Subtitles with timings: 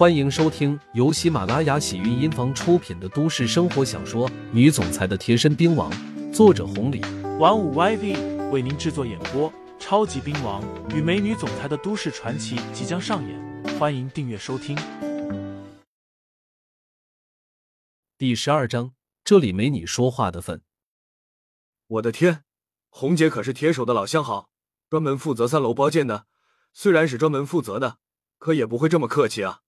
[0.00, 5.92] 欢迎收听由喜马拉雅喜韵音房出品的都市生活小说《女总裁的贴身兵王》，
[6.32, 7.02] 作者红礼，
[7.38, 9.52] 玩五 YV 为您制作演播。
[9.78, 14.74] 超级兵王与美女总裁的都市传奇即将上演，欢迎订阅收听。
[18.16, 20.62] 第十二章，这里没你说话的份。
[21.86, 22.44] 我的天，
[22.88, 24.48] 红姐可是铁手的老相好，
[24.88, 26.24] 专门负责三楼包间的。
[26.72, 27.98] 虽然是专门负责的，
[28.38, 29.60] 可也不会这么客气啊。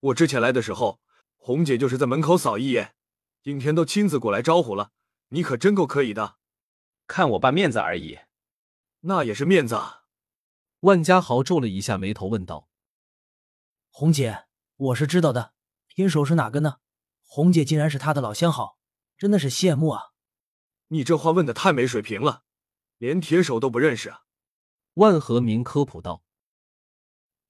[0.00, 1.00] 我之前来的时候，
[1.36, 2.94] 红姐就是在门口扫一眼，
[3.42, 4.92] 今天都亲自过来招呼了。
[5.30, 6.36] 你可真够可以的，
[7.06, 8.20] 看我爸面子而已。
[9.00, 10.04] 那也是面子啊。
[10.80, 12.68] 万家豪皱了一下眉头，问道
[13.90, 14.46] ：“红姐，
[14.76, 15.52] 我是知道的，
[15.88, 16.76] 天手是哪个呢？
[17.24, 18.78] 红姐竟然是他的老相好，
[19.16, 20.12] 真的是羡慕啊！”
[20.88, 22.44] 你这话问的太没水平了，
[22.98, 24.22] 连铁手都不认识啊？
[24.94, 26.22] 万和明科普道：“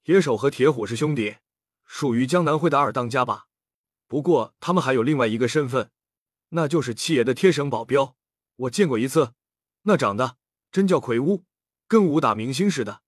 [0.03, 1.37] 铁手和铁虎是兄弟。”
[1.91, 3.47] 属于江南会的二当家吧，
[4.07, 5.89] 不过他们还有另外一个身份，
[6.49, 8.15] 那就是七爷的贴身保镖。
[8.57, 9.33] 我见过一次，
[9.81, 10.37] 那长得
[10.71, 11.45] 真叫魁梧，
[11.87, 13.01] 跟武打明星似的。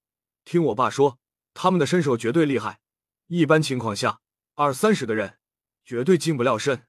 [0.44, 1.20] 听我爸说，
[1.54, 2.82] 他们的身手绝对厉害，
[3.28, 4.20] 一般情况下
[4.56, 5.38] 二三十个人
[5.86, 6.88] 绝对近不了身。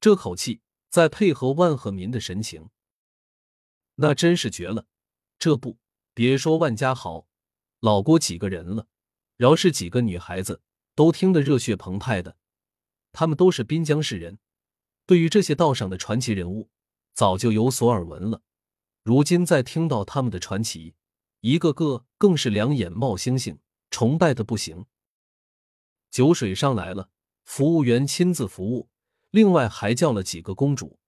[0.00, 2.70] 这口气再配合万和民的神情，
[3.94, 4.86] 那真是绝了。
[5.38, 5.78] 这不，
[6.12, 7.28] 别说万家豪、
[7.78, 8.88] 老郭几个人了，
[9.36, 10.60] 饶是几个女孩子。
[10.94, 12.36] 都听得热血澎湃的，
[13.12, 14.38] 他们都是滨江市人，
[15.06, 16.68] 对于这些道上的传奇人物，
[17.14, 18.42] 早就有所耳闻了。
[19.02, 20.94] 如今再听到他们的传奇，
[21.40, 23.58] 一个个更是两眼冒星星，
[23.90, 24.84] 崇拜的不行。
[26.10, 27.08] 酒水上来了，
[27.44, 28.90] 服务员亲自服务，
[29.30, 30.98] 另外还叫了几个公主。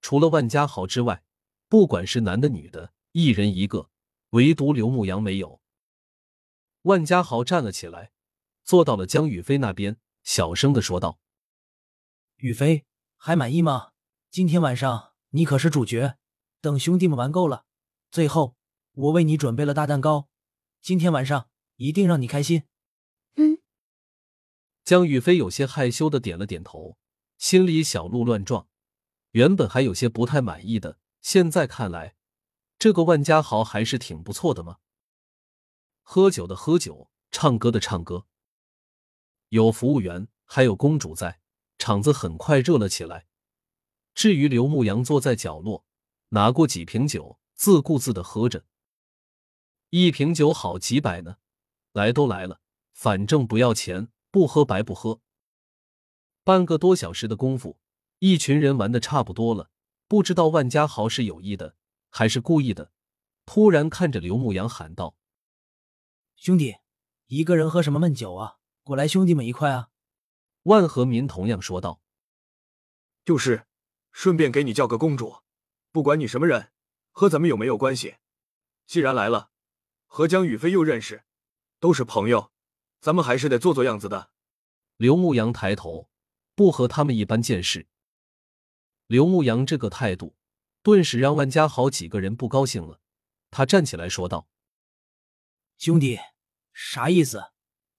[0.00, 1.24] 除了万家豪之外，
[1.68, 3.90] 不管是男的女的，一人一个，
[4.30, 5.60] 唯独刘牧阳没有。
[6.82, 8.11] 万家豪站了起来。
[8.64, 11.18] 坐到了江雨飞那边，小声的说道
[12.36, 12.84] ：“雨飞，
[13.16, 13.92] 还满意吗？
[14.30, 16.16] 今天晚上你可是主角。
[16.60, 17.66] 等兄弟们玩够了，
[18.10, 18.56] 最后
[18.92, 20.28] 我为你准备了大蛋糕，
[20.80, 22.62] 今天晚上一定让你开心。”
[23.34, 23.58] 嗯。
[24.84, 26.96] 江雨飞有些害羞的点了点头，
[27.38, 28.68] 心里小鹿乱撞。
[29.32, 32.14] 原本还有些不太满意的，现在看来，
[32.78, 34.78] 这个万家豪还是挺不错的嘛。
[36.02, 38.26] 喝酒的喝酒，唱歌的唱歌。
[39.52, 41.38] 有服务员，还有公主在，
[41.76, 43.26] 场子很快热了起来。
[44.14, 45.84] 至于刘牧阳，坐在角落，
[46.30, 48.64] 拿过几瓶酒，自顾自的喝着。
[49.90, 51.36] 一瓶酒好几百呢，
[51.92, 52.62] 来都来了，
[52.94, 55.20] 反正不要钱，不喝白不喝。
[56.44, 57.78] 半个多小时的功夫，
[58.20, 59.68] 一群人玩的差不多了，
[60.08, 61.76] 不知道万家豪是有意的
[62.08, 62.90] 还是故意的，
[63.44, 65.14] 突然看着刘牧阳喊道
[66.36, 66.76] ：“兄弟，
[67.26, 69.90] 一个人喝什么闷酒啊？”过来，兄弟们一块啊！
[70.64, 72.00] 万和民同样说道
[73.24, 73.66] ：“就是，
[74.10, 75.42] 顺便给你叫个公主，
[75.92, 76.72] 不管你什么人，
[77.12, 78.16] 和咱们有没有关系。
[78.86, 79.50] 既然来了，
[80.06, 81.22] 和江雨飞又认识，
[81.78, 82.50] 都是朋友，
[83.00, 84.32] 咱们还是得做做样子的。”
[84.98, 86.08] 刘牧阳抬头，
[86.56, 87.86] 不和他们一般见识。
[89.06, 90.36] 刘牧阳这个态度，
[90.82, 93.00] 顿时让万家好几个人不高兴了。
[93.52, 94.48] 他站起来说道
[95.78, 96.18] ：“兄弟，
[96.72, 97.50] 啥意思？”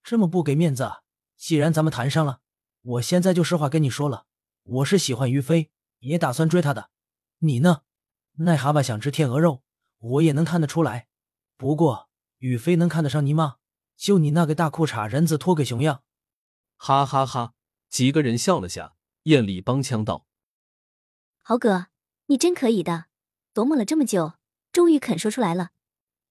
[0.04, 1.02] 这么不给面子，啊
[1.38, 2.42] 既然咱们谈上了，
[2.82, 4.26] 我现在就实话跟你说了，
[4.64, 6.90] 我是喜欢于飞，也打算追她的。
[7.40, 7.84] 你呢？
[8.38, 9.64] 癞蛤蟆想吃天鹅肉，
[10.00, 11.08] 我也能看得出来。
[11.56, 12.10] 不过
[12.40, 13.58] 于飞能看得上你吗？
[13.96, 16.04] 就你那个大裤衩人字拖个熊样！
[16.78, 17.54] 哈哈哈！
[17.90, 20.26] 几个人笑了下，艳丽帮腔道
[21.44, 21.88] ：“豪哥，
[22.26, 23.06] 你真可以的，
[23.54, 24.34] 琢磨了这么久，
[24.72, 25.70] 终于肯说出来了。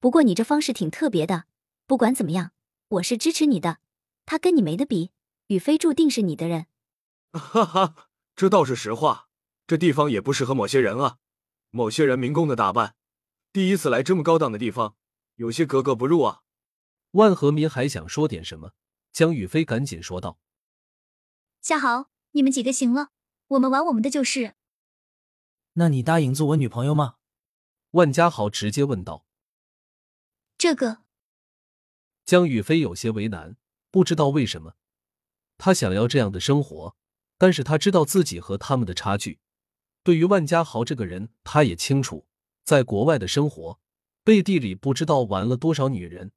[0.01, 1.45] 不过你这方式挺特别的。
[1.87, 2.53] 不管怎么样。”
[2.93, 3.79] 我是支持你的，
[4.27, 5.13] 他跟你没得比，
[5.47, 6.67] 宇飞注定是你的人。
[7.33, 9.29] 哈哈，这倒是实话。
[9.67, 11.17] 这地方也不适合某些人啊，
[11.71, 12.95] 某些人民工的打扮，
[13.51, 14.97] 第一次来这么高档的地方，
[15.37, 16.43] 有些格格不入啊。
[17.13, 18.73] 万和民还想说点什么，
[19.11, 20.39] 江宇飞赶紧说道
[21.63, 23.09] ：“夏豪，你们几个行了，
[23.49, 24.55] 我们玩我们的就是。”
[25.75, 27.17] 那你答应做我女朋友吗？
[27.93, 29.25] 万家豪直接问道。
[30.59, 31.02] 这个。
[32.25, 33.57] 江宇飞有些为难，
[33.91, 34.75] 不知道为什么，
[35.59, 36.97] 他想要这样的生活，
[37.39, 39.41] 但是他知道自己和他们的差距。
[40.03, 42.27] 对于万家豪这个人，他也清楚，
[42.65, 43.81] 在国外的生活，
[44.25, 46.33] 背地里不知道玩了多少女人，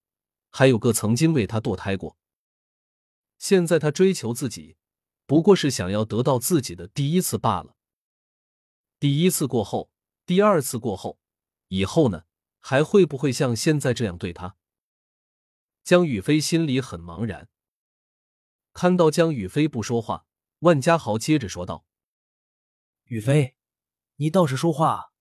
[0.52, 2.18] 还有个曾经为他堕胎过。
[3.38, 4.78] 现在他追求自己，
[5.26, 7.76] 不过是想要得到自己的第一次罢了。
[9.00, 9.92] 第一次过后，
[10.26, 11.20] 第二次过后，
[11.68, 12.24] 以后呢，
[12.60, 14.56] 还会不会像现在这样对他？
[15.86, 17.48] 江宇飞心里很茫然。
[18.74, 20.26] 看到江雨飞不说话，
[20.62, 21.86] 万家豪接着说道
[23.06, 23.56] ：“雨飞，
[24.16, 25.14] 你倒是说话，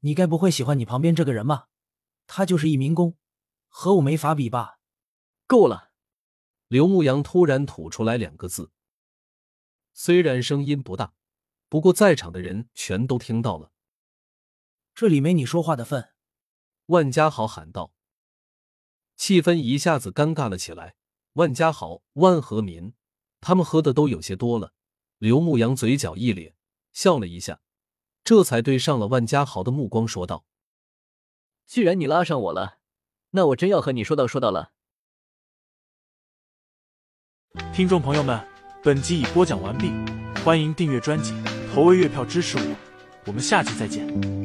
[0.00, 1.70] 你该不会喜欢你旁边这个人吧？
[2.26, 3.16] 他就是一民工，
[3.68, 4.80] 和我没法比吧？”
[5.48, 5.92] 够了！
[6.68, 8.70] 刘牧阳突然吐出来两个字，
[9.94, 11.14] 虽然声音不大，
[11.70, 13.72] 不过在场的人全都听到了。
[14.94, 16.12] 这里没你说话的份！
[16.86, 17.94] 万家豪喊道。
[19.22, 20.96] 气氛一下子尴尬了起来。
[21.34, 22.92] 万家豪、万和民，
[23.40, 24.72] 他们喝的都有些多了。
[25.18, 26.56] 刘牧阳嘴角一咧，
[26.92, 27.60] 笑了一下，
[28.24, 30.44] 这才对上了万家豪的目光，说道
[31.68, 32.78] ：“既然你拉上我了，
[33.30, 34.72] 那我真要和你说道说道了。”
[37.72, 38.44] 听众朋友们，
[38.82, 39.92] 本集已播讲完毕，
[40.44, 41.32] 欢迎订阅专辑，
[41.72, 42.76] 投喂月票支持我，
[43.26, 44.41] 我们下集再见。